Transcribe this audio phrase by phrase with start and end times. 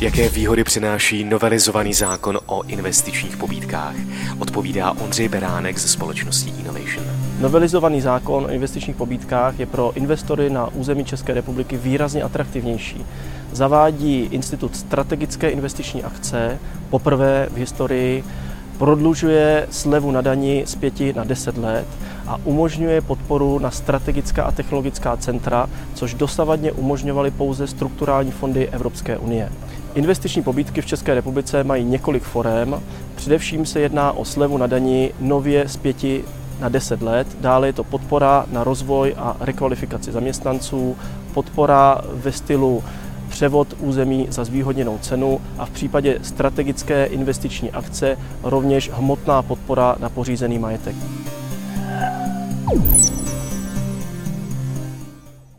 [0.00, 3.94] Jaké výhody přináší novelizovaný zákon o investičních pobídkách?
[4.38, 7.06] Odpovídá Ondřej Beránek ze společnosti Innovation.
[7.40, 13.04] Novelizovaný zákon o investičních pobídkách je pro investory na území České republiky výrazně atraktivnější.
[13.52, 16.58] Zavádí institut strategické investiční akce
[16.90, 18.24] poprvé v historii
[18.78, 21.86] prodlužuje slevu na dani z 5 na 10 let
[22.26, 29.18] a umožňuje podporu na strategická a technologická centra, což dosavadně umožňovaly pouze strukturální fondy Evropské
[29.18, 29.52] unie.
[29.96, 32.82] Investiční pobídky v České republice mají několik forem.
[33.14, 35.96] Především se jedná o slevu na dani nově z 5
[36.60, 37.26] na 10 let.
[37.40, 40.96] Dále je to podpora na rozvoj a rekvalifikaci zaměstnanců,
[41.34, 42.84] podpora ve stylu
[43.28, 50.08] převod území za zvýhodněnou cenu a v případě strategické investiční akce rovněž hmotná podpora na
[50.08, 50.96] pořízený majetek.